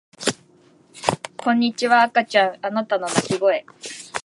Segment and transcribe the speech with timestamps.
[1.37, 3.67] こんにちは赤ちゃんあなたの泣き声